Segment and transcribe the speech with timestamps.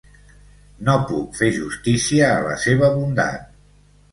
[0.87, 3.45] No puc fer justícia a la seva bondat.